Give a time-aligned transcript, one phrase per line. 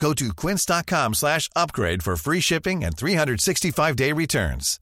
[0.00, 4.78] Go to quince.com slash upgrade for free shipping and 365-day returns.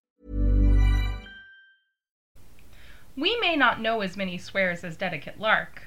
[3.17, 5.83] We may not know as many swears as Dedicate Lark,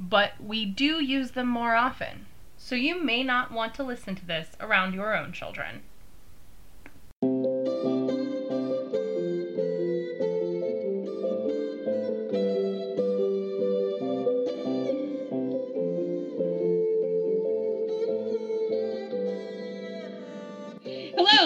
[0.00, 2.26] but we do use them more often.
[2.56, 5.82] So you may not want to listen to this around your own children.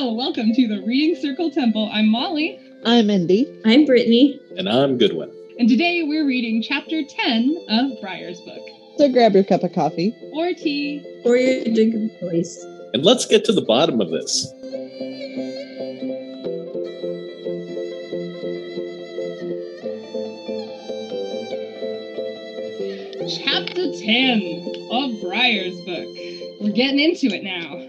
[0.00, 1.90] Hello, welcome to the Reading Circle Temple.
[1.92, 3.60] I'm Molly, I'm Indy.
[3.66, 4.40] I'm Brittany.
[4.56, 5.30] And I'm Goodwin.
[5.58, 8.66] and today we're reading chapter 10 of Briar's book.
[8.96, 10.16] So grab your cup of coffee.
[10.32, 11.04] Or tea.
[11.26, 12.64] Or your drink of choice.
[12.94, 14.46] And let's get to the bottom of this.
[23.44, 26.08] Chapter 10 of Briar's book.
[26.58, 27.86] We're getting into it now.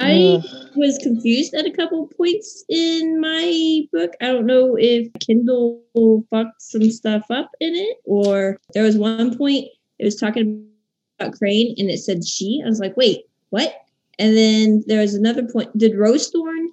[0.00, 0.63] I Ugh.
[0.76, 4.12] Was confused at a couple points in my book.
[4.20, 5.82] I don't know if Kindle
[6.30, 9.66] fucked some stuff up in it, or there was one point
[9.98, 10.66] it was talking
[11.18, 12.60] about Crane and it said she.
[12.64, 13.74] I was like, wait, what?
[14.18, 15.76] And then there was another point.
[15.76, 16.66] Did Rosethorn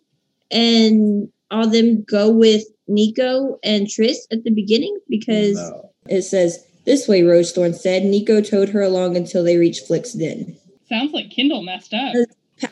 [0.49, 4.97] and all them go with Nico and Tris at the beginning?
[5.09, 5.89] Because No.
[6.07, 8.03] it says this way, Rosethorn said.
[8.03, 10.57] Nico towed her along until they reached Flick's den.
[10.89, 12.13] Sounds like Kindle messed up.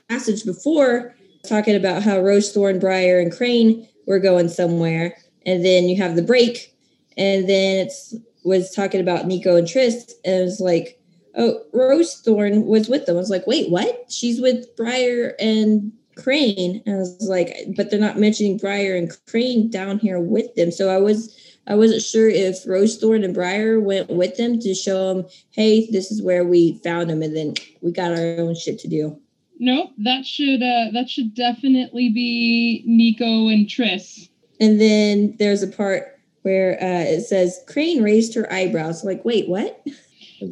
[0.07, 1.15] passage before
[1.47, 6.21] talking about how Rosethorn, Briar, and Crane were going somewhere, and then you have the
[6.21, 6.75] break,
[7.17, 10.99] and then it's was talking about Nico and Tris, and it was like,
[11.35, 13.15] oh, Rosethorn was with them.
[13.15, 14.11] I was like, wait, what?
[14.11, 19.11] She's with Briar and Crane, and I was like, but they're not mentioning Briar and
[19.27, 20.71] Crane down here with them.
[20.71, 21.35] So I was.
[21.67, 26.09] I wasn't sure if Rosethorn and Briar went with them to show them, hey, this
[26.09, 29.21] is where we found them, and then we got our own shit to do.
[29.59, 34.29] Nope, that should uh that should definitely be Nico and Tris.
[34.61, 39.03] And then there's a part where uh, it says Crane raised her eyebrows.
[39.03, 39.85] Like, wait, what?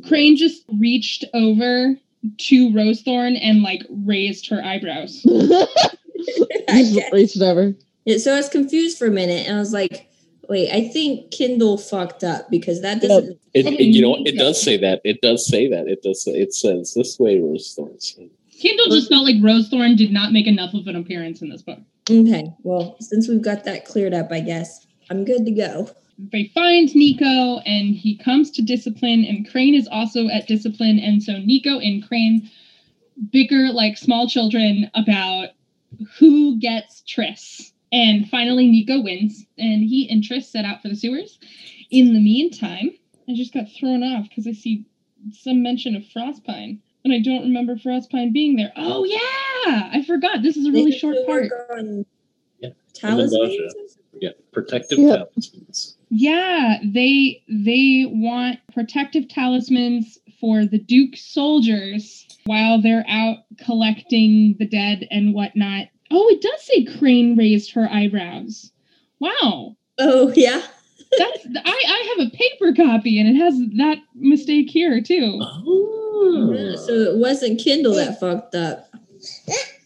[0.07, 1.95] Crane just reached over
[2.37, 5.23] to Rosethorn and like raised her eyebrows.
[6.69, 7.73] Just reached over.
[8.05, 10.09] Yeah, so I was confused for a minute, and I was like,
[10.49, 13.37] wait, I think Kindle fucked up because that doesn't.
[13.53, 15.01] It, it- you know, it does say that.
[15.03, 15.87] It does say that.
[15.87, 16.25] It does.
[16.27, 18.29] It says this way, Rosethorn.
[18.59, 21.79] Kindle just felt like Rosethorn did not make enough of an appearance in this book.
[22.09, 25.89] Okay, well, since we've got that cleared up, I guess I'm good to go.
[26.17, 30.99] They find Nico and he comes to discipline, and Crane is also at discipline.
[30.99, 32.49] And so Nico and Crane
[33.31, 35.49] bicker like small children about
[36.17, 37.71] who gets Triss.
[37.91, 41.39] And finally, Nico wins, and he and Triss set out for the sewers.
[41.89, 42.91] In the meantime,
[43.29, 44.85] I just got thrown off because I see
[45.31, 48.73] some mention of Frostpine, and I don't remember Frostpine being there.
[48.75, 49.89] Oh, yeah!
[49.93, 50.41] I forgot.
[50.41, 51.49] This is a really They short part.
[52.59, 53.97] Yeah, Talismans.
[54.19, 55.17] Yeah, protective Yeah.
[55.17, 55.97] talismans.
[56.09, 64.65] Yeah, they they want protective talismans for the Duke soldiers while they're out collecting the
[64.67, 65.87] dead and whatnot.
[66.11, 68.71] Oh, it does say Crane raised her eyebrows.
[69.19, 69.77] Wow.
[69.99, 70.61] Oh yeah.
[71.17, 75.39] That's I, I have a paper copy and it has that mistake here too.
[75.41, 78.89] Oh, Yeah, So it wasn't Kindle that fucked up.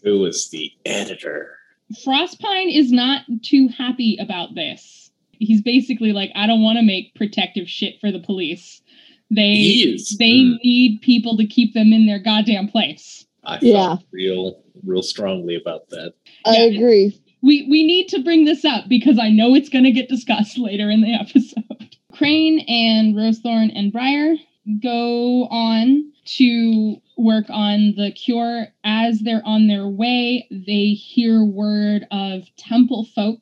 [0.04, 1.58] who was the editor?
[2.06, 5.12] Frostpine is not too happy about this.
[5.32, 8.82] He's basically like, I don't want to make protective shit for the police.
[9.30, 13.26] They they Mm, need people to keep them in their goddamn place.
[13.44, 13.98] I felt Yeah.
[14.12, 16.14] real, real strongly about that.
[16.46, 16.76] I Yeah.
[16.78, 17.18] agree.
[17.42, 20.58] We we need to bring this up because I know it's going to get discussed
[20.58, 21.96] later in the episode.
[22.14, 24.36] Crane and Rosethorn and Briar
[24.82, 28.68] go on to work on the cure.
[28.84, 33.40] As they're on their way, they hear word of temple folk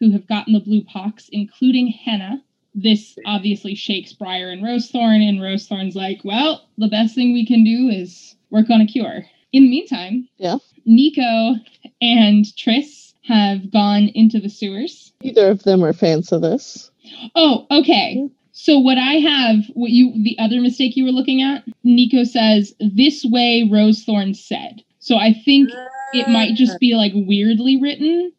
[0.00, 2.42] who have gotten the blue pox, including Henna.
[2.74, 7.62] This obviously shakes Briar and Rosethorn, and Rosethorn's like, well, the best thing we can
[7.64, 9.24] do is work on a cure.
[9.52, 10.58] In the meantime, Yeah.
[10.84, 11.54] Nico
[12.00, 15.12] and Triss have gone into the sewers.
[15.22, 16.90] Neither of them are fans of this.
[17.34, 18.16] Oh, okay.
[18.18, 18.34] Mm-hmm.
[18.52, 22.72] So what I have, what you the other mistake you were looking at, Nico says
[22.78, 24.82] this way Rosethorn said.
[25.00, 25.70] So I think
[26.12, 28.32] it might just be like weirdly written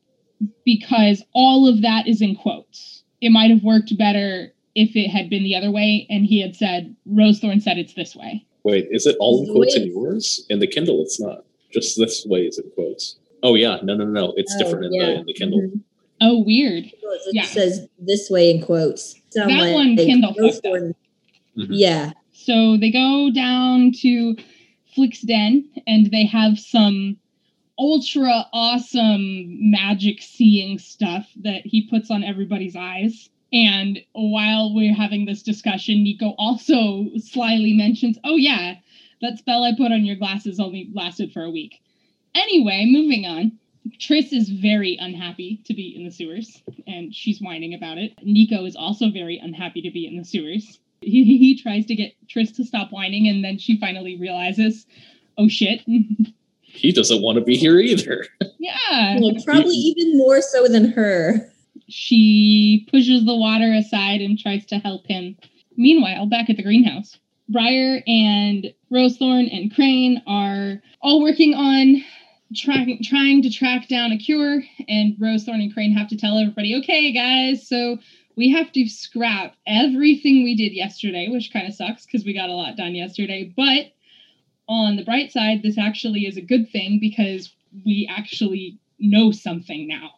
[0.63, 3.03] because all of that is in quotes.
[3.19, 6.55] It might have worked better if it had been the other way and he had
[6.55, 8.45] said Rosethorn said it's this way.
[8.63, 10.45] Wait, is it all in quotes in yours?
[10.49, 11.43] In the Kindle, it's not.
[11.71, 13.17] Just this way is in quotes.
[13.43, 14.33] Oh yeah, no, no, no.
[14.37, 15.05] It's Oh, different in, yeah.
[15.05, 15.61] the, in the Kindle.
[15.61, 15.81] Mhm.
[16.21, 16.85] Oh, weird.
[16.85, 16.93] It
[17.33, 17.43] Yeah.
[17.43, 19.15] says this way in quotes.
[19.31, 20.73] Sound That one Kindle fucked up.
[20.73, 20.93] Rosethorn-
[21.57, 21.67] Mhm.
[21.71, 22.11] Yeah.
[22.31, 24.35] So they go down to
[24.93, 27.17] Flick's den and they have some
[27.77, 33.29] ultra awesome magic seeing stuff that he puts on everybody's eyes.
[33.51, 38.75] And while we're having this discussion, Nico also slyly mentions, Oh, yeah,
[39.21, 41.79] that spell I put on your glasses only lasted for a week.
[42.35, 43.53] Anyway, moving on.
[43.99, 48.13] Triss is very unhappy to be in the sewers, and she's whining about it.
[48.23, 50.79] Nico is also very unhappy to be in the sewers.
[51.01, 54.85] He, he tries to get Triss to stop whining, and then she finally realizes,
[55.37, 55.81] oh shit.
[56.75, 58.25] He doesn't want to be here either.
[58.59, 59.17] yeah.
[59.21, 61.49] Well, probably even more so than her.
[61.87, 65.37] She pushes the water aside and tries to help him.
[65.77, 67.17] Meanwhile, back at the greenhouse,
[67.47, 72.03] Briar and Rosethorn and Crane are all working on
[72.53, 76.75] trying trying to track down a cure, and Rosethorn and Crane have to tell everybody,
[76.75, 77.97] okay, guys, so
[78.35, 82.49] we have to scrap everything we did yesterday, which kind of sucks because we got
[82.49, 83.53] a lot done yesterday.
[83.55, 83.93] But
[84.67, 87.53] on the bright side, this actually is a good thing because
[87.85, 90.11] we actually know something now.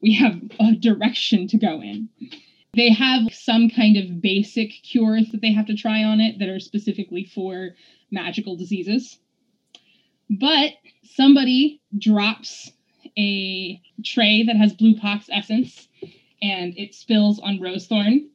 [0.00, 2.08] We have a direction to go in.
[2.74, 6.48] They have some kind of basic cures that they have to try on it that
[6.48, 7.70] are specifically for
[8.10, 9.18] magical diseases.
[10.30, 10.72] But
[11.04, 12.70] somebody drops
[13.18, 15.88] a tray that has blue pox essence
[16.42, 18.28] and it spills on Rosethorn.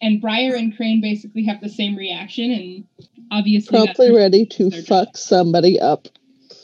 [0.00, 2.84] And Briar and Crane basically have the same reaction, and
[3.30, 5.06] obviously that's Promptly ready to their job.
[5.06, 6.08] fuck somebody up.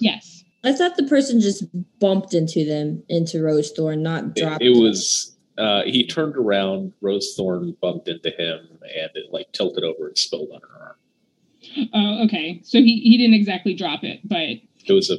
[0.01, 0.43] Yes.
[0.65, 1.65] I thought the person just
[2.01, 4.63] bumped into them, into Rosethorn, not dropped.
[4.63, 4.83] it them.
[4.83, 10.19] was uh, he turned around, Rosethorn bumped into him, and it like tilted over and
[10.19, 11.89] spilled on her arm.
[11.95, 12.61] Oh, okay.
[12.65, 14.49] So he, he didn't exactly drop it, but
[14.89, 15.19] It was a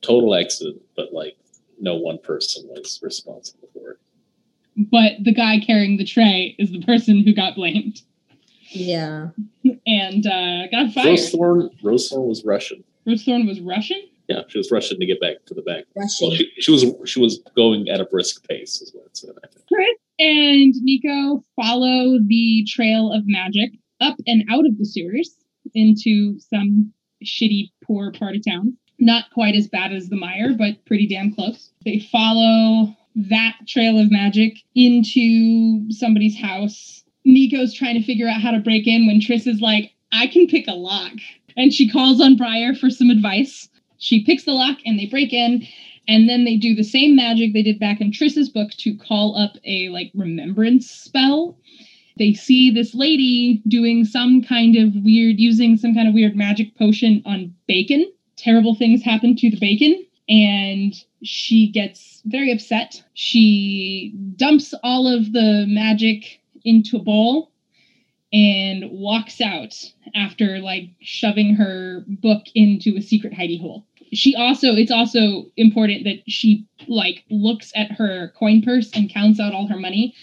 [0.00, 1.36] total accident, but like
[1.80, 3.98] no one person was responsible for it.
[4.90, 8.00] but the guy carrying the tray is the person who got blamed
[8.70, 9.30] Yeah.
[9.86, 11.06] and uh, got fired.
[11.18, 12.84] Rosethorn, Rosethorn was Russian.
[13.06, 14.00] Rosethorn was Russian.
[14.28, 15.84] Yeah, she was rushing to get back to the back.
[15.96, 16.28] Rushing.
[16.28, 19.30] Well, she, she was she was going at a brisk pace, is what it said.
[19.42, 19.66] I think.
[19.68, 19.88] Tris
[20.18, 23.70] and Nico follow the trail of magic
[24.00, 25.34] up and out of the sewers
[25.74, 26.92] into some
[27.24, 28.76] shitty, poor part of town.
[28.98, 31.70] Not quite as bad as the mire, but pretty damn close.
[31.84, 37.04] They follow that trail of magic into somebody's house.
[37.24, 40.46] Nico's trying to figure out how to break in when Triss is like, I can
[40.46, 41.12] pick a lock.
[41.56, 43.68] And she calls on Briar for some advice.
[43.98, 45.66] She picks the lock and they break in
[46.08, 49.36] and then they do the same magic they did back in Triss's book to call
[49.36, 51.56] up a like remembrance spell.
[52.18, 56.76] They see this lady doing some kind of weird, using some kind of weird magic
[56.76, 58.10] potion on bacon.
[58.38, 63.02] Terrible things happen to the bacon, and she gets very upset.
[63.14, 67.50] She dumps all of the magic into a bowl
[68.32, 69.74] and walks out
[70.14, 76.04] after like shoving her book into a secret hidey hole she also it's also important
[76.04, 80.14] that she like looks at her coin purse and counts out all her money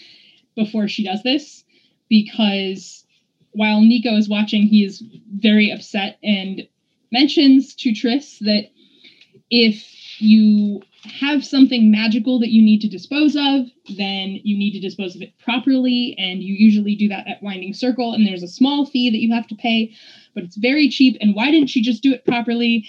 [0.54, 1.64] before she does this
[2.08, 3.04] because
[3.52, 5.02] while Nico is watching he is
[5.34, 6.66] very upset and
[7.12, 8.70] mentions to Triss that
[9.50, 14.80] if you have something magical that you need to dispose of then you need to
[14.80, 18.48] dispose of it properly and you usually do that at winding circle and there's a
[18.48, 19.94] small fee that you have to pay
[20.34, 22.88] but it's very cheap and why didn't she just do it properly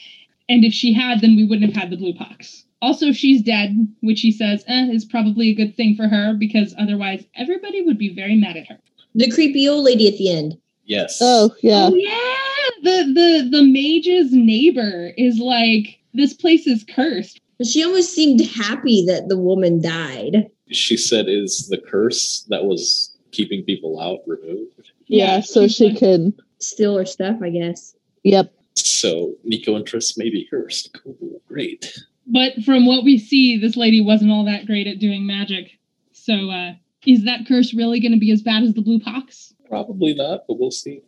[0.49, 2.63] and if she had, then we wouldn't have had the blue pox.
[2.81, 6.75] Also, she's dead, which he says eh, is probably a good thing for her because
[6.77, 8.77] otherwise everybody would be very mad at her.
[9.15, 10.57] The creepy old lady at the end.
[10.85, 11.17] Yes.
[11.21, 11.89] Oh, yeah.
[11.91, 12.37] Oh yeah,
[12.83, 17.39] the the the mage's neighbor is like this place is cursed.
[17.63, 20.49] She almost seemed happy that the woman died.
[20.69, 26.33] She said, "Is the curse that was keeping people out removed?" Yeah, so she could.
[26.59, 27.95] Steal her stuff, I guess.
[28.23, 28.51] Yep.
[28.75, 30.97] So Nico and Triss may be cursed.
[31.03, 31.93] Cool, great.
[32.25, 35.79] But from what we see, this lady wasn't all that great at doing magic.
[36.11, 36.73] So, uh,
[37.05, 39.53] is that curse really going to be as bad as the blue pox?
[39.69, 41.01] Probably not, but we'll see.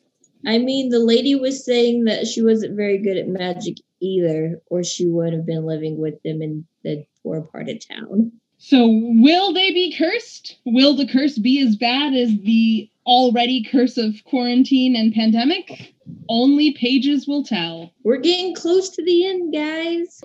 [0.46, 4.84] I mean, the lady was saying that she wasn't very good at magic either, or
[4.84, 8.32] she would have been living with them in the poor part of town.
[8.58, 10.58] So, will they be cursed?
[10.66, 15.94] Will the curse be as bad as the already curse of quarantine and pandemic?
[16.28, 17.94] Only pages will tell.
[18.04, 20.22] We're getting close to the end, guys.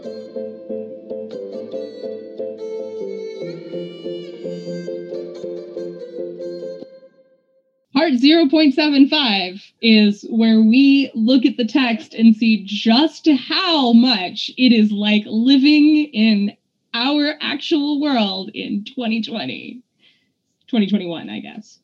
[7.95, 14.73] Part 0.75 is where we look at the text and see just how much it
[14.73, 16.57] is like living in
[16.93, 19.81] our actual world in 2020.
[20.67, 21.79] 2021, I guess.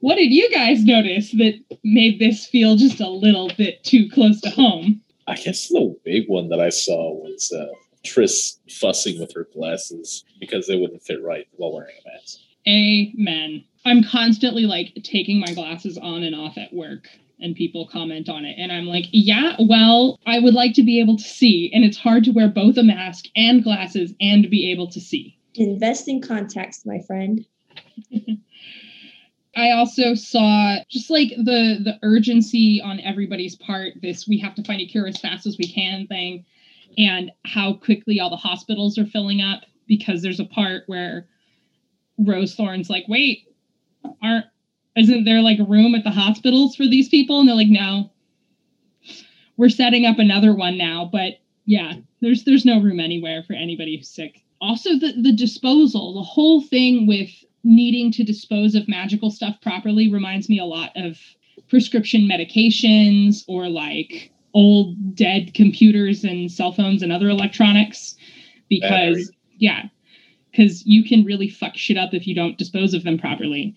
[0.00, 4.40] What did you guys notice that made this feel just a little bit too close
[4.40, 5.02] to home?
[5.26, 7.66] I guess the big one that I saw was uh,
[8.04, 12.38] Triss fussing with her glasses because they wouldn't fit right while wearing a mask.
[12.66, 13.64] Amen.
[13.84, 17.08] I'm constantly like taking my glasses on and off at work
[17.40, 18.56] and people comment on it.
[18.58, 21.70] And I'm like, yeah, well, I would like to be able to see.
[21.74, 25.36] And it's hard to wear both a mask and glasses and be able to see.
[25.54, 27.44] Invest in contacts, my friend.
[29.54, 34.64] I also saw just like the the urgency on everybody's part, this we have to
[34.64, 36.46] find a cure as fast as we can thing,
[36.96, 41.26] and how quickly all the hospitals are filling up because there's a part where
[42.18, 43.46] Rosethorn's like, wait,
[44.22, 44.46] aren't
[44.96, 47.40] isn't there like a room at the hospitals for these people?
[47.40, 48.10] And they're like, no.
[49.56, 51.34] We're setting up another one now, but
[51.66, 54.42] yeah, there's there's no room anywhere for anybody who's sick.
[54.60, 57.30] Also the the disposal, the whole thing with
[57.64, 61.18] needing to dispose of magical stuff properly reminds me a lot of
[61.68, 68.16] prescription medications or like old dead computers and cell phones and other electronics
[68.68, 69.36] because Battery.
[69.58, 69.82] yeah
[70.52, 73.74] because you can really fuck shit up if you don't dispose of them properly.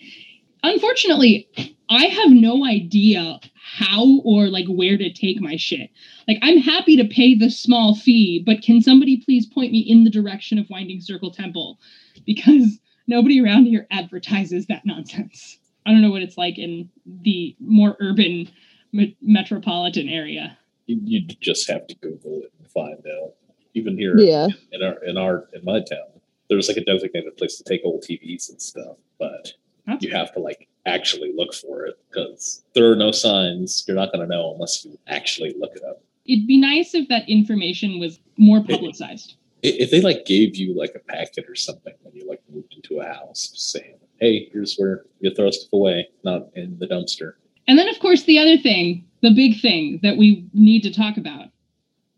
[0.63, 1.47] Unfortunately
[1.87, 5.89] i have no idea how or like where to take my shit.
[6.27, 10.03] Like i'm happy to pay the small fee but can somebody please point me in
[10.03, 11.79] the direction of winding circle temple?
[12.25, 15.59] Because nobody around here advertises that nonsense.
[15.85, 18.49] I don't know what it's like in the more urban
[18.91, 20.57] me- metropolitan area.
[20.87, 23.33] You, you just have to Google it and find out.
[23.75, 24.47] Even here Yeah.
[24.71, 26.07] in our in our in my town,
[26.49, 29.51] there's like a designated place to take old TVs and stuff, but
[29.87, 33.83] That's you have to like actually look for it because there are no signs.
[33.87, 36.01] You're not going to know unless you actually look it up.
[36.27, 40.75] it'd be nice if that information was more publicized I- If they like gave you
[40.77, 44.75] like a packet or something when you like moved into a house, saying, "Hey, here's
[44.77, 47.33] where you throw stuff away, not in the dumpster."
[47.67, 51.17] And then, of course, the other thing, the big thing that we need to talk
[51.17, 51.47] about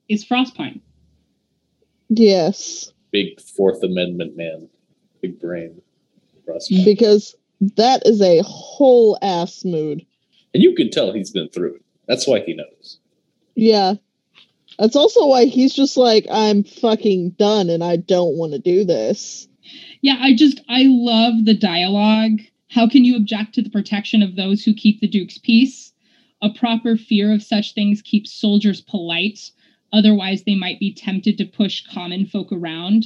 [0.10, 0.82] is Frostpine.
[2.10, 2.92] Yes.
[3.12, 4.70] Big Fourth Amendment man,
[5.22, 5.82] big brain,
[6.48, 6.68] Russ.
[6.84, 7.36] Because
[7.76, 10.06] that is a whole ass mood.
[10.54, 11.82] and you can tell he's been through it.
[12.08, 13.00] That's why he knows.
[13.56, 13.96] Yeah.
[14.80, 18.84] That's also why he's just like, I'm fucking done and I don't want to do
[18.86, 19.48] this.
[20.02, 22.40] Yeah, I just, I love the dialogue.
[22.70, 25.94] How can you object to the protection of those who keep the Duke's peace?
[26.44, 29.50] A proper fear of such things keeps soldiers polite.
[29.94, 33.06] Otherwise, they might be tempted to push common folk around.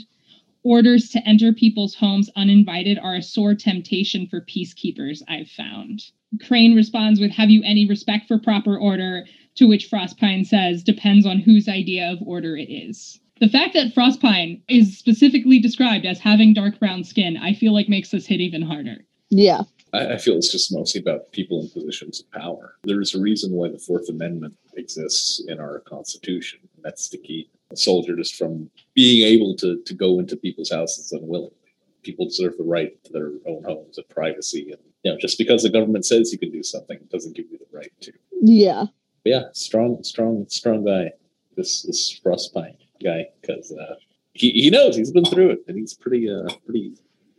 [0.64, 6.04] Orders to enter people's homes uninvited are a sore temptation for peacekeepers, I've found.
[6.46, 9.26] Crane responds with, Have you any respect for proper order?
[9.56, 13.20] To which Frostpine says, Depends on whose idea of order it is.
[13.40, 17.90] The fact that Frostpine is specifically described as having dark brown skin, I feel like
[17.90, 19.04] makes this hit even harder.
[19.32, 19.64] Yeah.
[19.94, 22.76] I, I feel it's just mostly about people in positions of power.
[22.84, 26.60] There's a reason why the Fourth Amendment exists in our Constitution.
[26.82, 31.56] And That's to keep just from being able to, to go into people's houses unwillingly.
[32.04, 34.72] People deserve the right to their own homes and privacy.
[34.72, 37.60] And you know, just because the government says you can do something doesn't give you
[37.60, 38.12] the right to.
[38.42, 38.86] Yeah.
[39.24, 41.12] But yeah, strong, strong, strong guy.
[41.56, 43.96] This this Frostpine guy because uh,
[44.34, 46.94] he he knows he's been through it and he's pretty uh pretty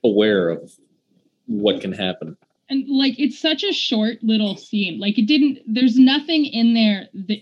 [0.04, 0.70] aware of
[1.46, 2.37] what can happen.
[2.68, 5.00] And like it's such a short little scene.
[5.00, 7.38] Like it didn't there's nothing in there that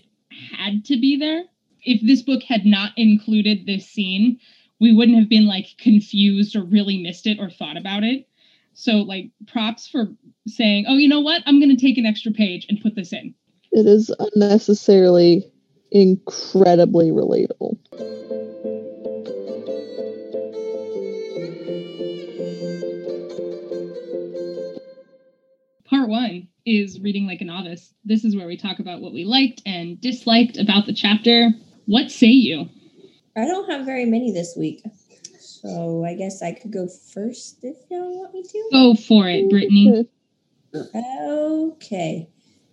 [0.57, 1.43] had to be there.
[1.83, 4.39] If this book had not included this scene,
[4.79, 8.27] we wouldn't have been like confused or really missed it or thought about it.
[8.73, 10.07] So like props for
[10.47, 11.41] saying, "Oh, you know what?
[11.45, 13.33] I'm going to take an extra page and put this in."
[13.71, 15.43] It is unnecessarily
[15.91, 17.77] incredibly relatable.
[25.85, 27.93] Part 1 is reading like a novice.
[28.05, 31.51] This is where we talk about what we liked and disliked about the chapter.
[31.85, 32.69] What say you?
[33.35, 34.83] I don't have very many this week.
[35.39, 38.69] So I guess I could go first if y'all want me to.
[38.71, 40.07] Go for it, Brittany.
[40.73, 42.27] Okay.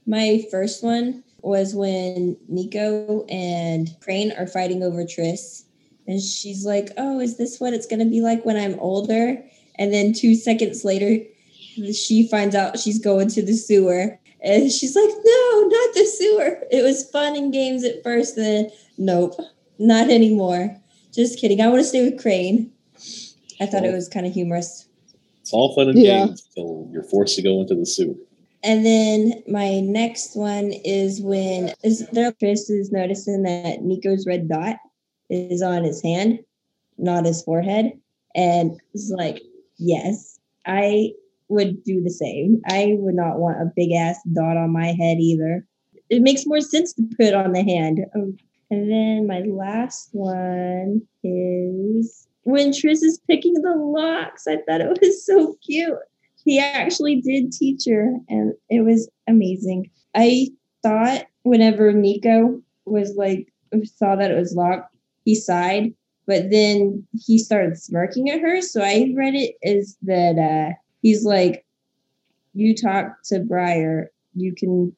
[0.07, 5.65] My first one was when Nico and Crane are fighting over Triss.
[6.07, 9.43] And she's like, Oh, is this what it's going to be like when I'm older?
[9.79, 11.19] And then two seconds later,
[11.93, 14.19] she finds out she's going to the sewer.
[14.43, 16.63] And she's like, No, not the sewer.
[16.71, 18.37] It was fun and games at first.
[18.37, 19.35] Then, nope,
[19.79, 20.77] not anymore.
[21.13, 21.61] Just kidding.
[21.61, 22.73] I want to stay with Crane.
[23.61, 24.89] I thought it was kind of humorous.
[25.41, 26.27] It's all fun and Yeah.
[26.27, 28.15] games until you're forced to go into the sewer.
[28.63, 34.49] And then my next one is when is there Tris is noticing that Nico's red
[34.49, 34.77] dot
[35.31, 36.41] is on his hand,
[36.99, 37.93] not his forehead.
[38.35, 39.43] And it's like,
[39.79, 41.13] yes, I
[41.49, 42.61] would do the same.
[42.67, 45.65] I would not want a big ass dot on my head either.
[46.11, 48.01] It makes more sense to put on the hand.
[48.15, 48.37] Um,
[48.71, 54.47] And then my last one is when Tris is picking the locks.
[54.47, 55.99] I thought it was so cute
[56.49, 60.49] he actually did teach her and it was amazing i
[60.83, 63.53] thought whenever nico was like
[63.85, 65.93] saw that it was locked he sighed
[66.27, 71.25] but then he started smirking at her so i read it as that uh he's
[71.25, 71.65] like
[72.55, 74.95] you talk to briar you can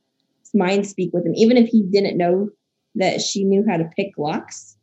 [0.55, 2.49] mind speak with him even if he didn't know
[2.95, 4.77] that she knew how to pick locks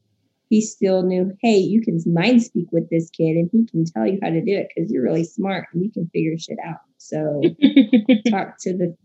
[0.50, 4.08] he still knew, hey, you can mind speak with this kid and he can tell
[4.08, 6.80] you how to do it because you're really smart and you can figure shit out.
[6.98, 7.42] So
[8.30, 8.96] talk to the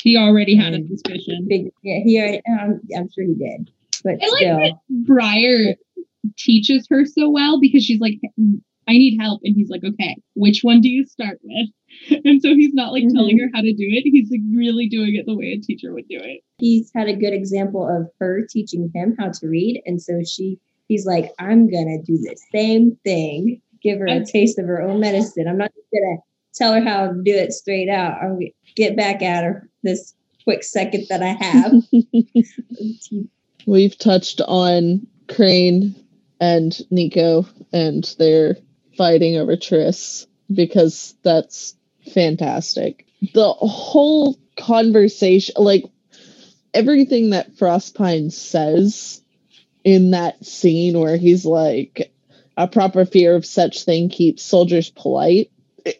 [0.00, 1.46] he already had a suspicion.
[1.48, 3.70] big, yeah, he, um, I'm sure he did,
[4.02, 5.76] but I like still, that Briar
[6.36, 8.18] teaches her so well because she's like,
[8.92, 9.40] I need help.
[9.42, 11.68] And he's like, okay, which one do you start with?
[12.24, 13.44] And so he's not like telling mm-hmm.
[13.44, 14.02] her how to do it.
[14.04, 16.40] He's like really doing it the way a teacher would do it.
[16.58, 19.82] he's had a good example of her teaching him how to read.
[19.84, 20.58] And so she,
[20.88, 24.66] he's like, I'm going to do the same thing, give her a I'm- taste of
[24.66, 25.46] her own medicine.
[25.46, 26.22] I'm not going to
[26.54, 28.16] tell her how to do it straight out.
[28.22, 28.38] I'll
[28.74, 31.72] get back at her this quick second that I have.
[33.66, 35.94] We've touched on Crane
[36.40, 38.56] and Nico and their
[38.96, 41.74] fighting over Triss because that's
[42.12, 43.06] fantastic.
[43.34, 45.84] The whole conversation, like
[46.74, 49.22] everything that Frostpine says
[49.84, 52.12] in that scene where he's like,
[52.56, 55.50] a proper fear of such thing keeps soldiers polite.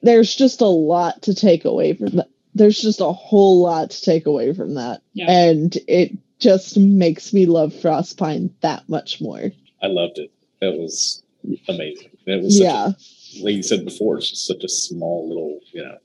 [0.03, 2.29] There's just a lot to take away from that.
[2.55, 5.03] There's just a whole lot to take away from that.
[5.15, 5.31] Yeah.
[5.31, 9.51] And it just makes me love Frostpine that much more.
[9.83, 10.31] I loved it.
[10.61, 11.23] It was
[11.69, 12.11] amazing.
[12.27, 12.89] It was such Yeah.
[12.89, 15.97] a, like you said before, it's just such a small little, you know,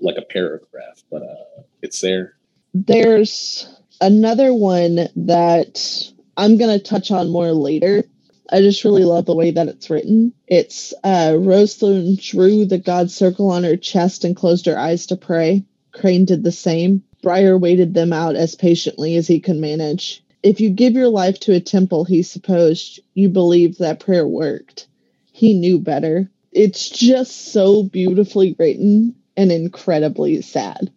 [0.00, 2.34] like a paragraph, but uh, it's there.
[2.74, 3.68] There's
[4.00, 8.04] another one that I'm going to touch on more later.
[8.50, 10.32] I just really love the way that it's written.
[10.46, 15.16] It's uh, Rosalind drew the god circle on her chest and closed her eyes to
[15.16, 15.64] pray.
[15.92, 17.02] Crane did the same.
[17.22, 20.22] Briar waited them out as patiently as he could manage.
[20.42, 24.86] If you give your life to a temple, he supposed you believed that prayer worked.
[25.32, 26.30] He knew better.
[26.50, 30.90] It's just so beautifully written and incredibly sad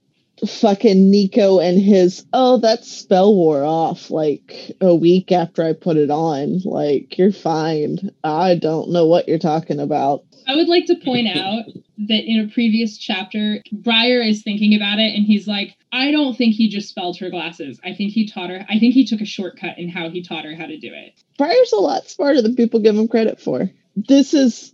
[0.45, 5.97] fucking Nico and his oh that spell wore off like a week after I put
[5.97, 6.59] it on.
[6.65, 8.11] Like you're fine.
[8.23, 10.23] I don't know what you're talking about.
[10.47, 11.65] I would like to point out
[11.97, 16.37] that in a previous chapter, Briar is thinking about it and he's like, I don't
[16.37, 17.79] think he just spelled her glasses.
[17.83, 20.45] I think he taught her, I think he took a shortcut in how he taught
[20.45, 21.13] her how to do it.
[21.37, 23.69] Briar's a lot smarter than people give him credit for.
[23.95, 24.73] This is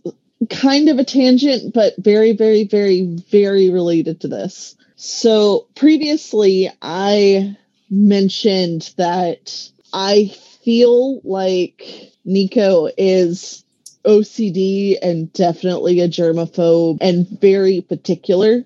[0.50, 4.76] kind of a tangent, but very, very, very, very related to this.
[4.96, 7.56] So previously, I
[7.90, 10.28] mentioned that I
[10.64, 13.61] feel like Nico is
[14.04, 18.64] OCD and definitely a germaphobe and very particular.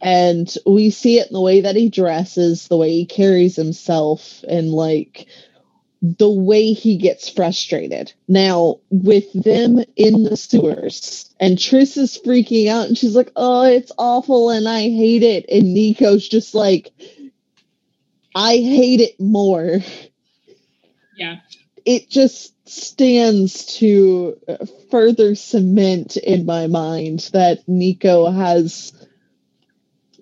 [0.00, 4.44] And we see it in the way that he dresses, the way he carries himself,
[4.48, 5.26] and like
[6.02, 8.12] the way he gets frustrated.
[8.28, 13.64] Now, with them in the sewers, and Triss is freaking out, and she's like, Oh,
[13.64, 15.46] it's awful, and I hate it.
[15.50, 16.92] And Nico's just like,
[18.34, 19.80] I hate it more.
[21.16, 21.36] Yeah.
[21.86, 28.92] It just stands to uh, further cement in my mind that Nico has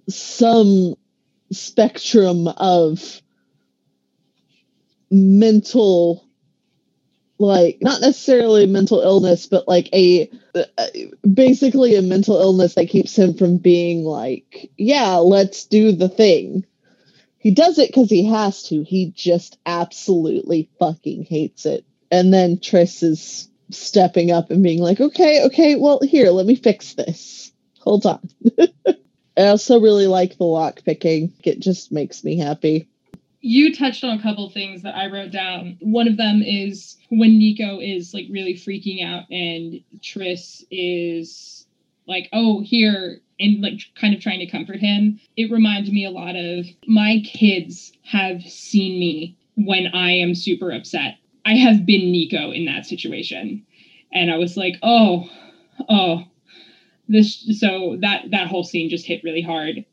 [0.09, 0.95] some
[1.51, 3.23] spectrum of
[5.11, 6.25] mental
[7.39, 10.31] like not necessarily mental illness but like a
[11.33, 16.65] basically a mental illness that keeps him from being like yeah let's do the thing.
[17.39, 18.83] He does it because he has to.
[18.83, 25.01] He just absolutely fucking hates it and then triss is stepping up and being like,
[25.01, 27.51] okay, okay, well, here, let me fix this.
[27.81, 28.21] Hold on.
[29.37, 31.33] I also really like the lock picking.
[31.43, 32.89] It just makes me happy.
[33.41, 35.77] You touched on a couple things that I wrote down.
[35.81, 41.67] One of them is when Nico is like really freaking out and Tris is
[42.07, 45.19] like, oh, here, and like kind of trying to comfort him.
[45.37, 50.71] It reminds me a lot of my kids have seen me when I am super
[50.71, 51.19] upset.
[51.45, 53.65] I have been Nico in that situation.
[54.13, 55.29] And I was like, oh,
[55.89, 56.25] oh,
[57.09, 59.85] this so that that whole scene just hit really hard.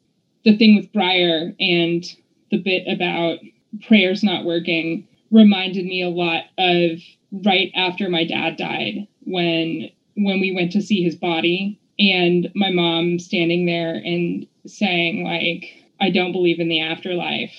[0.46, 2.04] The thing with Briar and
[2.52, 3.40] the bit about
[3.82, 7.00] prayers not working reminded me a lot of
[7.32, 12.70] right after my dad died when when we went to see his body and my
[12.72, 17.54] mom standing there and saying like I don't believe in the afterlife.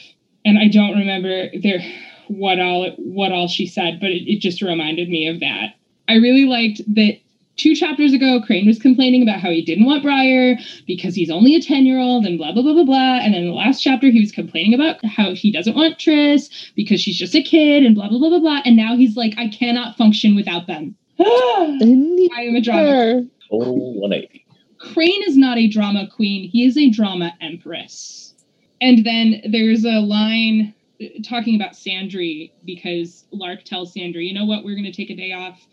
[0.44, 1.80] And I don't remember there
[2.38, 5.74] what all what all she said, but it, it just reminded me of that.
[6.08, 7.18] I really liked that
[7.56, 11.54] two chapters ago, Crane was complaining about how he didn't want Briar because he's only
[11.54, 13.18] a 10 year old and blah, blah, blah, blah, blah.
[13.20, 17.00] And then the last chapter, he was complaining about how he doesn't want Tris because
[17.00, 18.62] she's just a kid and blah, blah, blah, blah, blah.
[18.64, 20.96] And now he's like, I cannot function without them.
[21.20, 23.26] I am a drama.
[23.50, 24.46] Total 180.
[24.78, 28.34] Crane is not a drama queen, he is a drama empress.
[28.80, 30.74] And then there's a line
[31.24, 35.16] talking about Sandry because Lark tells Sandry, you know what, we're going to take a
[35.16, 35.66] day off.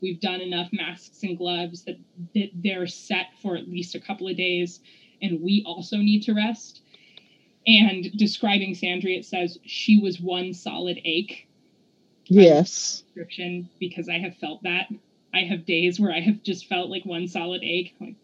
[0.00, 1.98] We've done enough masks and gloves that,
[2.34, 4.80] that they're set for at least a couple of days
[5.22, 6.82] and we also need to rest.
[7.66, 11.48] And describing sandry it says she was one solid ache.
[12.26, 13.02] Yes.
[13.02, 14.88] Description because i have felt that.
[15.34, 17.94] I have days where i have just felt like one solid ache.
[18.00, 18.14] Like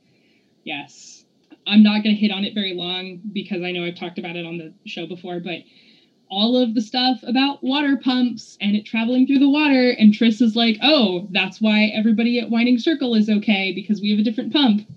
[0.65, 1.25] yes.
[1.67, 4.37] I'm not going to hit on it very long because i know i've talked about
[4.37, 5.59] it on the show before but
[6.33, 9.91] all of the stuff about water pumps and it traveling through the water.
[9.91, 14.11] And Tris is like, oh, that's why everybody at Winding Circle is okay because we
[14.11, 14.89] have a different pump.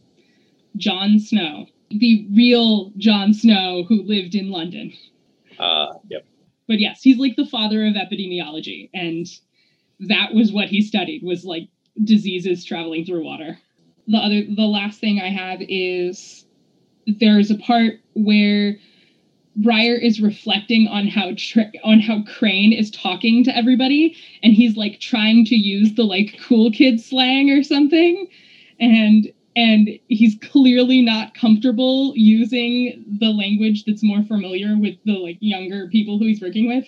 [0.77, 4.93] Jon Snow, the real John Snow who lived in London.
[5.59, 6.25] Uh, yep.
[6.69, 8.89] But yes, he's like the father of epidemiology.
[8.93, 9.27] And
[9.99, 11.67] that was what he studied was like
[12.01, 13.59] diseases traveling through water.
[14.07, 16.45] The other, the last thing I have is
[17.07, 18.77] there's a part where
[19.57, 21.31] Briar is reflecting on how
[21.83, 26.37] on how Crane is talking to everybody, and he's like trying to use the like
[26.41, 28.27] cool kid slang or something,
[28.79, 35.37] and and he's clearly not comfortable using the language that's more familiar with the like
[35.39, 36.85] younger people who he's working with.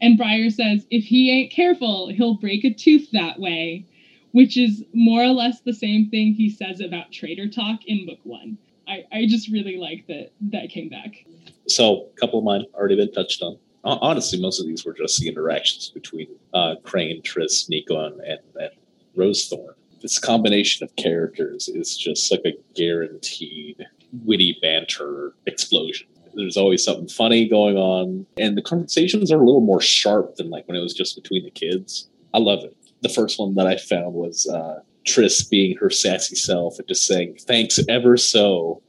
[0.00, 3.86] And Briar says, if he ain't careful, he'll break a tooth that way,
[4.32, 8.18] which is more or less the same thing he says about Trader Talk in book
[8.24, 8.58] one.
[8.88, 11.24] I, I just really like that that came back.
[11.68, 13.58] So a couple of mine already been touched on.
[13.84, 18.40] Honestly, most of these were just the interactions between uh, Crane, Tris, Nico, and, and,
[18.58, 18.70] and
[19.16, 19.74] Rosethorn.
[20.00, 23.84] This combination of characters is just like a guaranteed
[24.24, 26.06] witty banter explosion.
[26.34, 30.50] There's always something funny going on, and the conversations are a little more sharp than
[30.50, 32.08] like when it was just between the kids.
[32.32, 32.76] I love it.
[33.02, 37.06] The first one that I found was uh, Tris being her sassy self and just
[37.06, 38.82] saying thanks ever so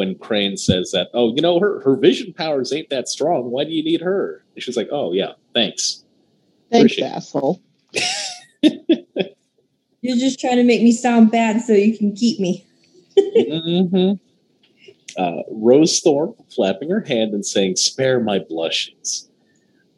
[0.00, 3.50] when Crane says that, oh, you know, her, her vision powers ain't that strong.
[3.50, 4.42] Why do you need her?
[4.54, 6.06] And she's like, oh, yeah, thanks.
[6.70, 7.60] Thanks, Appreciate asshole.
[10.00, 12.66] You're just trying to make me sound bad so you can keep me.
[13.18, 14.12] mm-hmm.
[15.22, 19.28] uh, Rosethorn flapping her hand and saying, spare my blushes.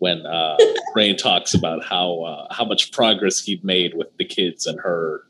[0.01, 0.57] When uh,
[0.93, 5.23] Crane talks about how uh, how much progress he'd made with the kids and her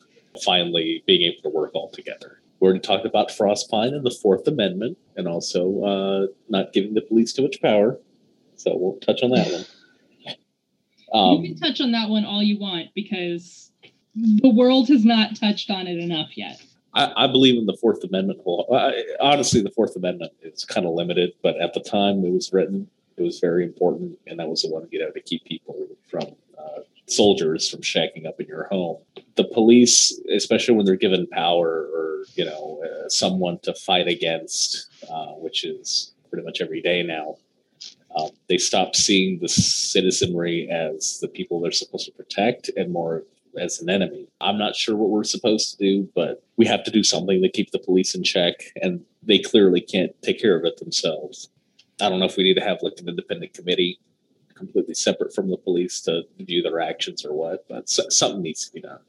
[0.42, 2.41] finally being able to work all together.
[2.62, 7.00] We already talked about Frostpine and the Fourth Amendment, and also uh, not giving the
[7.00, 7.98] police too much power.
[8.54, 9.64] So we'll touch on that one.
[11.12, 13.70] Um, you can touch on that one all you want because
[14.14, 16.58] the world has not touched on it enough yet.
[16.94, 18.40] I, I believe in the Fourth Amendment.
[18.72, 22.50] I, honestly, the Fourth Amendment is kind of limited, but at the time it was
[22.50, 25.86] written, it was very important, and that was the one you know to keep people
[26.08, 28.98] from uh, soldiers from shacking up in your home.
[29.36, 34.88] The police, especially when they're given power or you know uh, someone to fight against,
[35.10, 37.36] uh, which is pretty much every day now,
[38.16, 43.24] um, they stop seeing the citizenry as the people they're supposed to protect and more
[43.58, 44.26] as an enemy.
[44.40, 47.50] I'm not sure what we're supposed to do, but we have to do something to
[47.50, 51.50] keep the police in check, and they clearly can't take care of it themselves.
[52.00, 54.00] I don't know if we need to have like an independent committee
[54.62, 58.72] completely separate from the police to view their actions or what, but something needs to
[58.72, 59.00] be done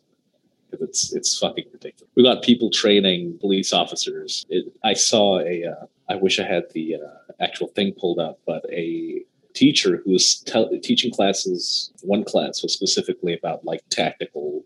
[0.70, 2.12] because it's it's fucking ridiculous.
[2.16, 4.46] We got people training police officers.
[4.50, 5.66] It, I saw a.
[5.66, 10.12] Uh, I wish I had the uh, actual thing pulled up, but a teacher who
[10.14, 11.92] was te- teaching classes.
[12.02, 14.66] One class was specifically about like tactical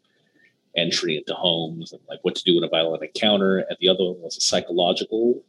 [0.76, 3.58] entry into homes and like what to do in a violent encounter.
[3.58, 5.44] And the other one was a psychological,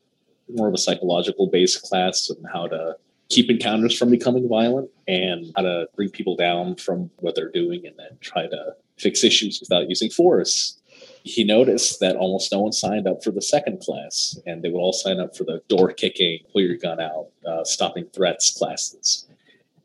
[0.49, 2.97] more of a psychological based class and how to
[3.29, 7.87] keep encounters from becoming violent and how to bring people down from what they're doing
[7.87, 10.81] and then try to fix issues without using force.
[11.25, 14.81] He noticed that almost no one signed up for the second class, and they would
[14.81, 19.27] all sign up for the door kicking, pull your gun out, uh, stopping threats classes.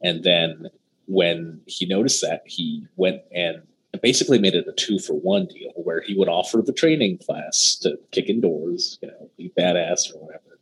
[0.01, 0.69] And then
[1.07, 3.61] when he noticed that, he went and
[4.01, 7.75] basically made it a two for one deal where he would offer the training class
[7.81, 10.52] to kick indoors, you know, be badass or whatever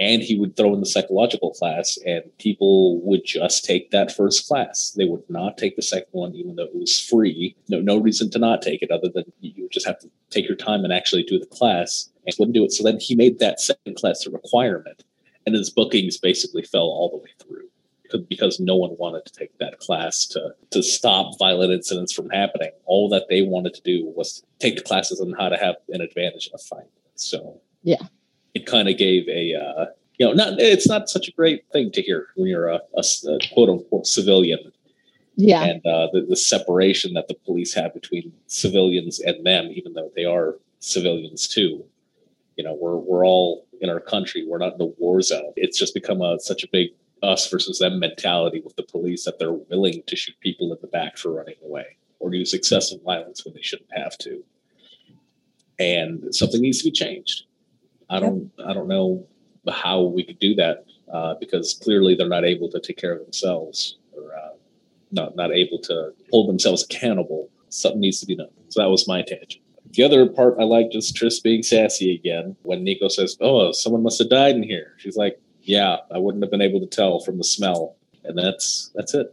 [0.00, 4.48] and he would throw in the psychological class and people would just take that first
[4.48, 4.92] class.
[4.96, 7.54] They would not take the second one even though it was free.
[7.68, 10.56] No no reason to not take it other than you just have to take your
[10.56, 12.72] time and actually do the class and wouldn't do it.
[12.72, 15.04] So then he made that second class a requirement
[15.46, 17.68] and his bookings basically fell all the way through
[18.28, 22.70] because no one wanted to take that class to to stop violent incidents from happening.
[22.86, 26.00] All that they wanted to do was take the classes on how to have an
[26.00, 26.88] advantage in a fight.
[27.16, 28.06] So yeah
[28.54, 29.86] it kind of gave a uh,
[30.18, 33.02] you know not it's not such a great thing to hear when you're a, a,
[33.28, 34.58] a quote unquote civilian.
[35.36, 35.62] Yeah.
[35.62, 40.10] And uh, the, the separation that the police have between civilians and them even though
[40.14, 41.84] they are civilians too
[42.56, 44.44] you know we're we're all in our country.
[44.46, 45.52] We're not in the war zone.
[45.56, 46.90] It's just become a such a big
[47.22, 50.86] us versus them mentality with the police that they're willing to shoot people in the
[50.86, 54.42] back for running away or use excessive violence when they shouldn't have to.
[55.78, 57.44] And something needs to be changed
[58.10, 59.26] I don't I don't know
[59.72, 63.20] how we could do that uh, because clearly they're not able to take care of
[63.20, 64.54] themselves or uh,
[65.12, 67.48] not not able to hold themselves accountable.
[67.68, 68.48] Something needs to be done.
[68.68, 69.62] So that was my tangent.
[69.92, 74.02] The other part I liked is Tris being sassy again when Nico says, "Oh, someone
[74.02, 77.20] must have died in here." She's like, "Yeah, I wouldn't have been able to tell
[77.20, 79.32] from the smell," and that's that's it.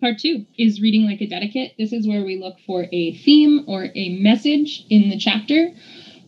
[0.00, 1.74] Part two is reading like a dedicate.
[1.78, 5.70] This is where we look for a theme or a message in the chapter.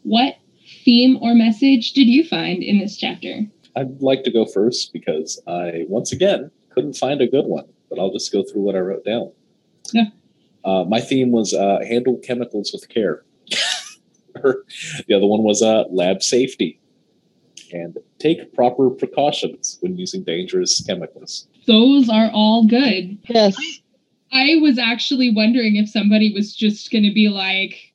[0.02, 0.36] What
[0.84, 3.40] theme or message did you find in this chapter?
[3.74, 7.98] I'd like to go first because I once again couldn't find a good one, but
[7.98, 9.32] I'll just go through what I wrote down.
[9.92, 10.06] Yeah.
[10.64, 13.24] Uh, my theme was uh, handle chemicals with care.
[14.34, 16.80] The other one was uh, lab safety.
[17.72, 21.46] And take proper precautions when using dangerous chemicals.
[21.66, 23.18] Those are all good.
[23.28, 23.56] Yes.
[24.32, 27.92] I was actually wondering if somebody was just going to be like,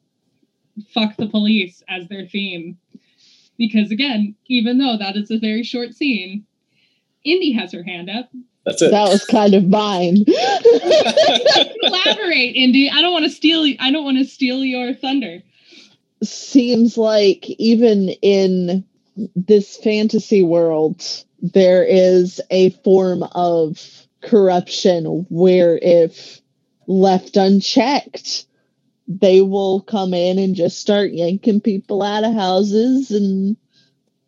[0.93, 2.77] fuck the police as their theme.
[3.57, 6.45] Because again, even though that is a very short scene,
[7.25, 8.29] Indy has her hand up.
[8.65, 8.91] That's it.
[8.91, 10.17] That was kind of mine.
[11.81, 12.89] Elaborate, Indy.
[12.89, 15.41] I don't want to steal I don't want to steal your thunder.
[16.21, 18.83] Seems like even in
[19.35, 21.03] this fantasy world,
[21.41, 23.79] there is a form of
[24.21, 26.41] corruption where if
[26.87, 28.45] left unchecked,
[29.07, 33.55] they will come in and just start yanking people out of houses and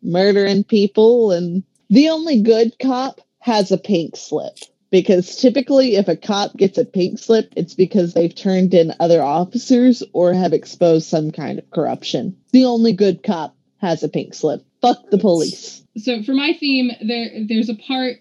[0.02, 1.32] murdering people.
[1.32, 4.56] And the only good cop has a pink slip
[4.90, 9.22] because typically, if a cop gets a pink slip, it's because they've turned in other
[9.22, 12.36] officers or have exposed some kind of corruption.
[12.52, 14.64] The only good cop has a pink slip.
[14.80, 15.82] Fuck the police.
[15.96, 18.18] So for my theme, there there's a part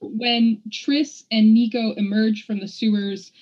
[0.00, 3.32] when Tris and Nico emerge from the sewers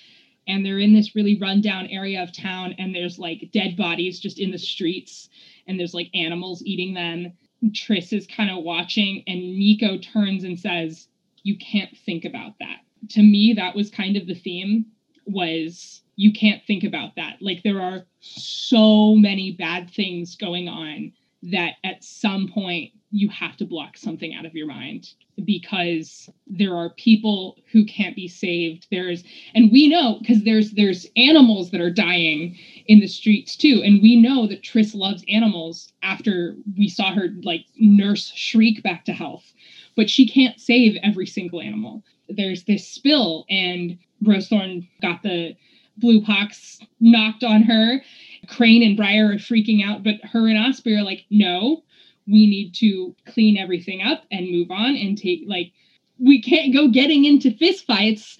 [0.47, 4.39] and they're in this really rundown area of town and there's like dead bodies just
[4.39, 5.29] in the streets
[5.67, 7.33] and there's like animals eating them.
[7.73, 11.07] Tris is kind of watching and Nico turns and says,
[11.43, 14.85] "You can't think about that." To me, that was kind of the theme
[15.25, 17.37] was you can't think about that.
[17.41, 23.57] Like there are so many bad things going on that at some point you have
[23.57, 25.13] to block something out of your mind
[25.45, 28.87] because there are people who can't be saved.
[28.91, 29.23] There's
[29.55, 33.81] and we know because there's there's animals that are dying in the streets too.
[33.83, 39.05] And we know that tris loves animals after we saw her like nurse shriek back
[39.05, 39.53] to health
[39.99, 42.05] but she can't save every single animal.
[42.29, 45.57] There's this spill and rosethorn got the
[45.97, 48.01] blue pox knocked on her
[48.47, 51.83] crane and briar are freaking out but her and osprey are like no
[52.27, 55.71] we need to clean everything up and move on and take like
[56.19, 58.37] we can't go getting into fistfights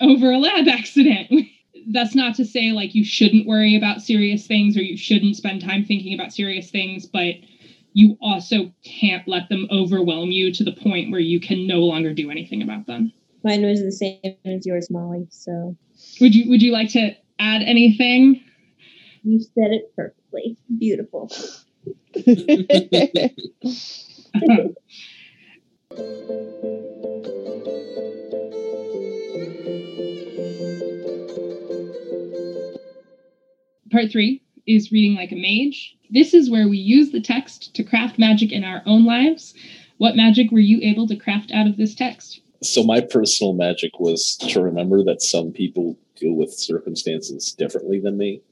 [0.00, 1.46] over a lab accident.
[1.88, 5.62] That's not to say like you shouldn't worry about serious things or you shouldn't spend
[5.62, 7.36] time thinking about serious things, but
[7.92, 12.12] you also can't let them overwhelm you to the point where you can no longer
[12.12, 13.12] do anything about them.
[13.42, 15.26] Mine was the same as yours, Molly.
[15.30, 15.76] So
[16.20, 18.44] would you would you like to add anything?
[19.22, 20.56] You said it perfectly.
[20.78, 21.30] Beautiful.
[33.90, 35.96] Part three is reading like a mage.
[36.10, 39.54] This is where we use the text to craft magic in our own lives.
[39.98, 42.40] What magic were you able to craft out of this text?
[42.62, 48.16] So, my personal magic was to remember that some people deal with circumstances differently than
[48.16, 48.42] me.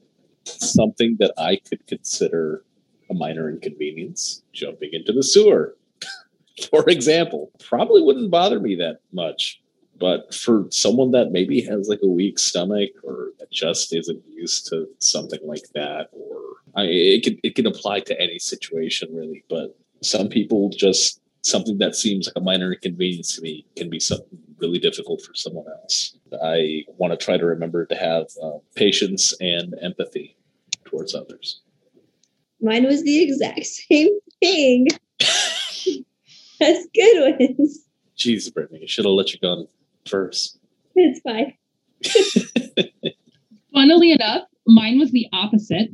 [0.49, 2.63] Something that I could consider
[3.09, 5.75] a minor inconvenience, jumping into the sewer,
[6.69, 9.61] for example, probably wouldn't bother me that much.
[9.99, 14.87] But for someone that maybe has like a weak stomach or just isn't used to
[14.99, 16.39] something like that, or
[16.75, 19.43] I it can it can apply to any situation really.
[19.49, 23.99] But some people just something that seems like a minor inconvenience to me can be
[23.99, 26.17] something really difficult for someone else.
[26.43, 30.35] I want to try to remember to have uh, patience and empathy
[30.89, 31.61] towards others.
[32.61, 34.87] Mine was the exact same thing.
[36.59, 37.85] That's good ones.
[38.17, 39.67] Jeez, Brittany, should have let you go
[40.05, 40.59] first.
[40.95, 41.53] It's fine.
[43.73, 45.89] Funnily enough, mine was the opposite.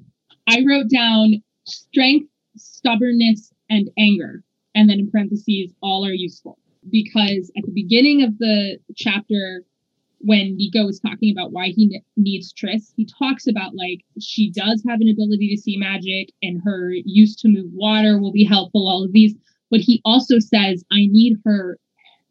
[0.48, 4.44] I wrote down strength, stubbornness, and anger.
[4.74, 6.58] And then in parentheses, all are useful.
[6.92, 9.64] Because at the beginning of the chapter,
[10.20, 14.52] when Nico is talking about why he ne- needs Tris, he talks about like she
[14.52, 18.44] does have an ability to see magic and her use to move water will be
[18.44, 19.34] helpful, all of these.
[19.72, 21.78] But he also says, I need her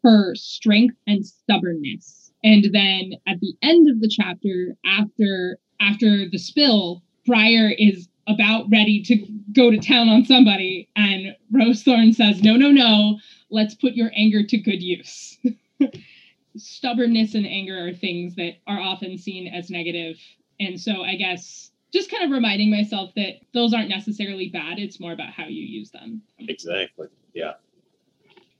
[0.03, 2.31] her strength and stubbornness.
[2.43, 8.65] And then at the end of the chapter, after after the spill, Briar is about
[8.71, 9.17] ready to
[9.53, 13.19] go to town on somebody, and Rosethorn says, No, no, no,
[13.49, 15.37] let's put your anger to good use.
[16.57, 20.17] stubbornness and anger are things that are often seen as negative.
[20.59, 24.79] And so I guess just kind of reminding myself that those aren't necessarily bad.
[24.79, 26.21] It's more about how you use them.
[26.39, 27.07] Exactly.
[27.33, 27.53] Yeah.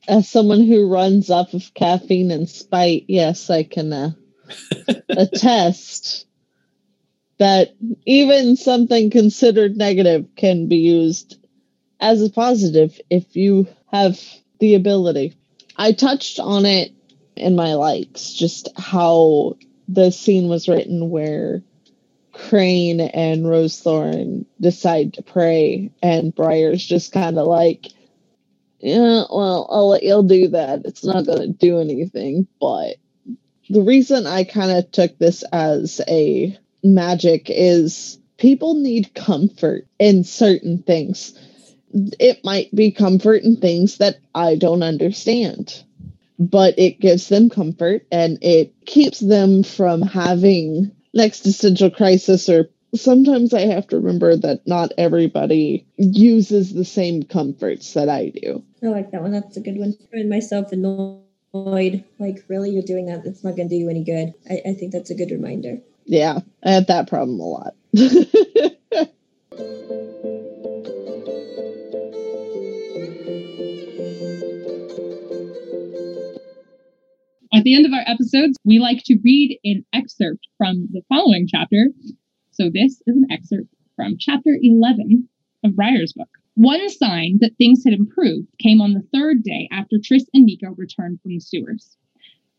[0.08, 4.12] As someone who runs off of caffeine and spite, yes, I can uh,
[5.10, 6.28] attest
[7.38, 7.76] that
[8.06, 11.38] even something considered negative can be used
[12.00, 14.20] as a positive if you have
[14.60, 15.34] the ability.
[15.76, 16.95] I touched on it
[17.36, 19.58] in my likes, just how
[19.88, 21.64] the scene was written where
[22.34, 27.88] Crane and Rosethorn decide to pray, and Briar's just kind of like,
[28.80, 30.82] yeah, well, I'll let y'all do that.
[30.86, 32.48] It's not going to do anything.
[32.60, 32.98] But
[33.70, 40.24] the reason I kind of took this as a magic is people need comfort in
[40.26, 41.40] certain things.
[42.20, 45.85] It might be comfort in things that I don't understand,
[46.38, 52.70] but it gives them comfort and it keeps them from having an existential crisis or
[52.94, 58.64] sometimes I have to remember that not everybody uses the same comforts that I do.
[58.84, 59.32] I like that one.
[59.32, 59.96] That's a good one.
[60.14, 62.04] I find myself annoyed.
[62.20, 63.24] Like, really, you're doing that?
[63.24, 64.34] That's not going to do you any good.
[64.50, 65.80] I, I think that's a good reminder.
[66.06, 67.76] Yeah, I had that problem a lot.
[77.56, 81.48] At the end of our episodes, we like to read an excerpt from the following
[81.48, 81.92] chapter.
[82.52, 85.30] So this is an excerpt from chapter 11
[85.64, 86.28] of Briar's book.
[86.56, 90.72] One sign that things had improved came on the third day after Tris and Nico
[90.72, 91.96] returned from the sewers.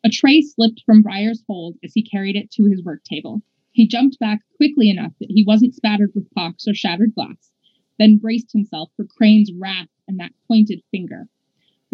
[0.02, 3.42] A tray slipped from Briar's hold as he carried it to his work table.
[3.72, 7.52] He jumped back quickly enough that he wasn't spattered with pox or shattered glass,
[7.98, 11.28] then braced himself for Crane's wrath and that pointed finger.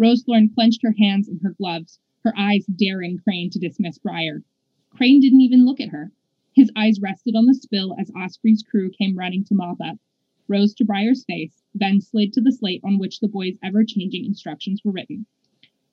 [0.01, 4.43] Rosethorn clenched her hands in her gloves, her eyes daring Crane to dismiss Briar.
[4.89, 6.11] Crane didn't even look at her.
[6.53, 9.97] His eyes rested on the spill as Osprey's crew came running to mop up,
[10.47, 14.23] rose to Briar's face, then slid to the slate on which the boy's ever changing
[14.25, 15.25] instructions were written.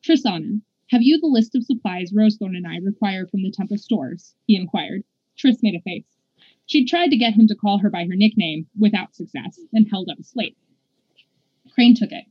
[0.02, 0.60] Trisana,
[0.90, 4.34] have you the list of supplies Rosethorn and I require from the temple stores?
[4.46, 5.02] he inquired.
[5.36, 6.16] Tris made a face.
[6.66, 10.08] She'd tried to get him to call her by her nickname, without success, and held
[10.08, 10.56] up a slate.
[11.72, 12.26] Crane took it.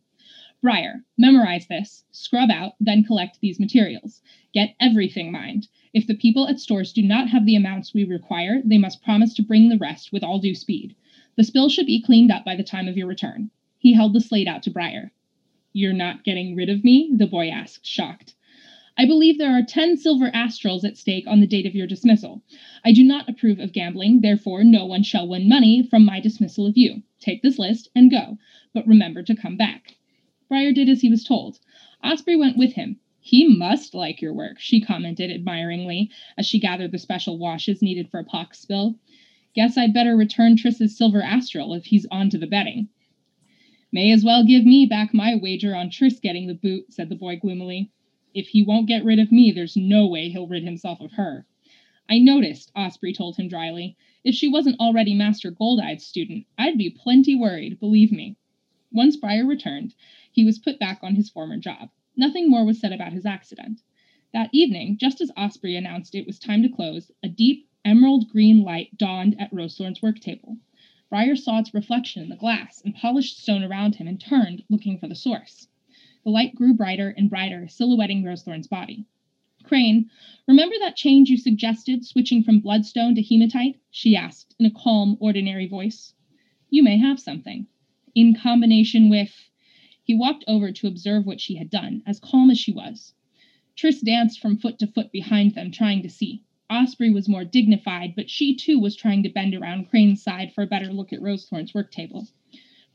[0.62, 4.22] Briar, memorize this, scrub out, then collect these materials.
[4.54, 5.70] Get everything mind.
[5.94, 9.34] If the people at stores do not have the amounts we require, they must promise
[9.36, 10.96] to bring the rest with all due speed.
[11.38, 13.52] The spill should be cleaned up by the time of your return.
[13.78, 15.14] He held the slate out to Briar.
[15.72, 17.10] You're not getting rid of me?
[17.16, 18.36] the boy asked, shocked.
[18.98, 22.44] I believe there are ten silver astrals at stake on the date of your dismissal.
[22.84, 26.66] I do not approve of gambling, therefore no one shall win money from my dismissal
[26.66, 27.04] of you.
[27.22, 28.38] Take this list and go,
[28.74, 29.96] but remember to come back.
[30.50, 31.60] Briar did as he was told.
[32.04, 33.00] Osprey went with him.
[33.22, 38.10] He must like your work, she commented admiringly as she gathered the special washes needed
[38.10, 38.98] for a pox spill.
[39.54, 42.90] Guess I'd better return Tris's silver astral if he's on to the betting.
[43.92, 47.16] May as well give me back my wager on Tris getting the boot, said the
[47.16, 47.92] boy gloomily.
[48.34, 51.46] If he won't get rid of me, there's no way he'll rid himself of her.
[52.10, 53.96] I noticed, Osprey told him dryly.
[54.24, 58.36] If she wasn't already Master Goldeye's student, I'd be plenty worried, believe me.
[58.92, 59.94] Once Briar returned,
[60.32, 61.90] he was put back on his former job.
[62.16, 63.82] Nothing more was said about his accident.
[64.34, 68.62] That evening, just as Osprey announced it was time to close, a deep, emerald green
[68.62, 70.58] light dawned at Rosethorn's work table.
[71.10, 75.00] Briar saw its reflection in the glass and polished stone around him and turned, looking
[75.00, 75.68] for the source.
[76.24, 79.06] The light grew brighter and brighter, silhouetting Rosethorn's body.
[79.64, 80.10] Crane,
[80.48, 83.80] remember that change you suggested, switching from bloodstone to hematite?
[83.90, 86.14] she asked in a calm, ordinary voice.
[86.70, 87.66] You may have something.
[88.14, 89.49] In combination with.
[90.10, 93.14] He walked over to observe what she had done, as calm as she was.
[93.76, 96.42] Tris danced from foot to foot behind them, trying to see.
[96.68, 100.64] Osprey was more dignified, but she too was trying to bend around Crane's side for
[100.64, 102.28] a better look at Rosethorn's work table.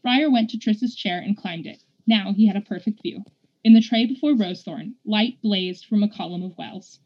[0.03, 1.85] Briar went to Tris's chair and climbed it.
[2.05, 3.23] Now he had a perfect view.
[3.63, 6.99] In the tray before Rosethorn, light blazed from a column of wells.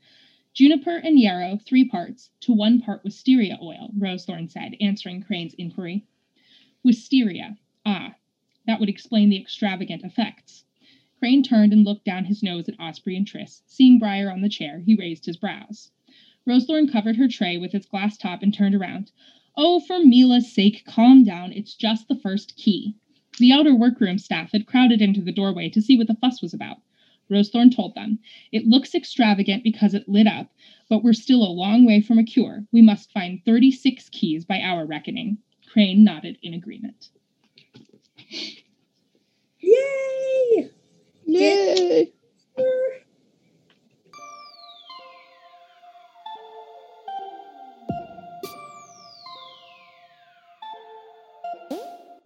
[0.54, 6.06] Juniper and yarrow, three parts, to one part wisteria oil, Rosethorn said, answering Crane's inquiry.
[6.82, 7.59] Wisteria.
[7.84, 8.14] Ah,
[8.68, 10.66] that would explain the extravagant effects.
[11.18, 13.62] Crane turned and looked down his nose at Osprey and Tris.
[13.66, 15.90] Seeing Briar on the chair, he raised his brows.
[16.46, 19.10] Rosethorn covered her tray with its glass top and turned around.
[19.56, 21.50] Oh, for Mila's sake, calm down.
[21.50, 22.94] It's just the first key.
[23.38, 26.52] The outer workroom staff had crowded into the doorway to see what the fuss was
[26.52, 26.82] about.
[27.30, 28.18] Rosethorn told them,
[28.52, 30.52] It looks extravagant because it lit up,
[30.90, 32.66] but we're still a long way from a cure.
[32.70, 35.38] We must find 36 keys by our reckoning.
[35.66, 37.08] Crane nodded in agreement.
[38.31, 38.61] Yay!
[41.24, 42.12] Yay!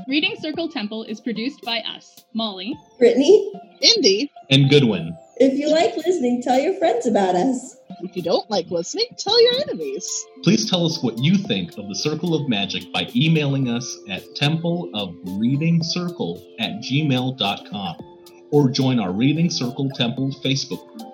[0.08, 5.16] Reading Circle Temple is produced by us, Molly, Brittany, Indy, And Goodwin.
[5.36, 7.76] If you like listening, tell your friends about us.
[8.00, 10.26] if you don't like listening, tell your enemies.
[10.42, 14.22] Please tell us what you think of the Circle of Magic by emailing us at
[14.34, 17.96] templeofreadingcircle at gmail.com
[18.50, 21.12] or join our Reading Circle Temple Facebook group.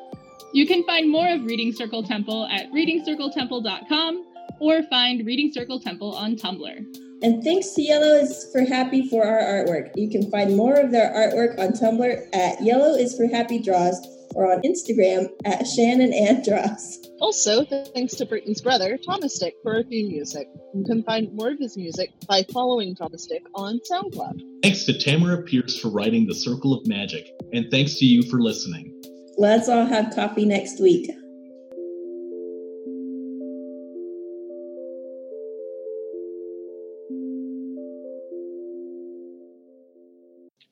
[0.52, 4.24] You can find more of Reading Circle Temple at readingcircletemple.com
[4.60, 7.07] or find Reading Circle Temple on Tumblr.
[7.20, 9.90] And thanks to Yellow is for Happy for our artwork.
[9.96, 13.98] You can find more of their artwork on Tumblr at Yellow is for Happy Draws
[14.34, 16.98] or on Instagram at Shannon and Draws.
[17.20, 20.46] Also, thanks to Brittany's brother, Thomas Stick, for our theme music.
[20.74, 24.40] You can find more of his music by following Thomas Stick on SoundCloud.
[24.62, 28.40] Thanks to Tamora Pierce for writing The Circle of Magic, and thanks to you for
[28.40, 28.94] listening.
[29.36, 31.10] Let's all have coffee next week.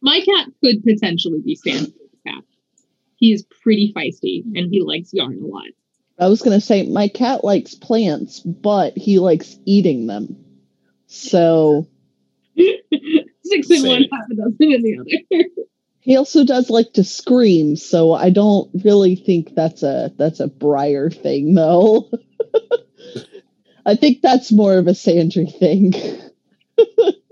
[0.06, 1.90] My cat could potentially be Stan's
[2.24, 2.44] cat.
[3.16, 5.64] He is pretty feisty and he likes yarn a lot.
[6.16, 10.36] I was going to say, my cat likes plants, but he likes eating them.
[11.08, 11.88] So.
[12.56, 15.44] Six in one, half a dozen in the other.
[15.98, 20.46] he also does like to scream, so I don't really think that's a that's a
[20.46, 22.10] Briar thing, though.
[23.86, 25.94] I think that's more of a Sandry thing.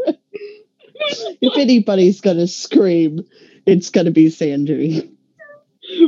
[1.40, 3.24] if anybody's gonna scream,
[3.66, 5.10] it's gonna be Sandry.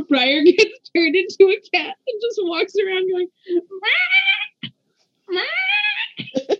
[0.09, 3.27] Briar gets turned into a cat and just walks around going.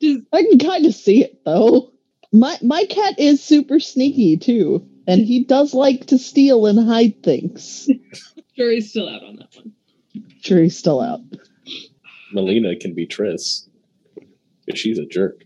[0.00, 1.92] just, I can kind of see it though.
[2.32, 7.22] My my cat is super sneaky too, and he does like to steal and hide
[7.22, 7.88] things.
[8.56, 9.72] Jury's still out on that one.
[10.40, 11.20] Jury's still out.
[12.32, 13.68] Melina can be Tris.
[14.66, 15.44] Because she's a jerk.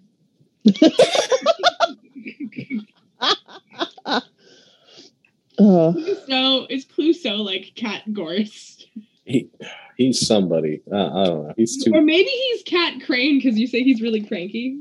[5.59, 8.87] Uh, Clouseau is Clouseau like Cat Gorse?
[9.25, 9.49] He
[9.97, 10.83] he's somebody.
[10.91, 11.55] Uh, I don't know.
[11.57, 11.93] He's too.
[11.95, 14.81] Or maybe he's Cat Crane because you say he's really cranky.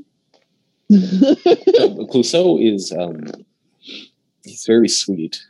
[0.90, 3.24] Clouseau is um,
[4.42, 5.40] he's very sweet,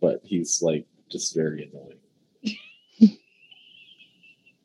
[0.00, 3.18] but he's like just very annoying.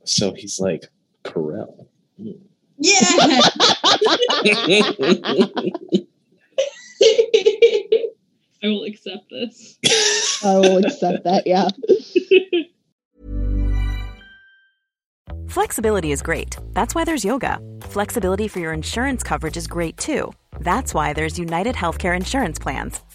[0.04, 0.86] so he's like
[1.24, 1.88] Carell.
[2.22, 2.40] Mm.
[2.78, 3.42] Yeah.
[8.66, 9.78] I will accept this.
[10.44, 11.70] I will accept that, yeah.
[15.48, 16.58] Flexibility is great.
[16.74, 17.60] That's why there's yoga.
[17.82, 20.34] Flexibility for your insurance coverage is great too.
[20.60, 23.00] That's why there's United Healthcare Insurance Plans.